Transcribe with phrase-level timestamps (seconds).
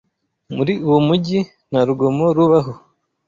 [0.55, 1.39] Muri uwo mujyi
[1.69, 2.73] nta rugomo rubaho.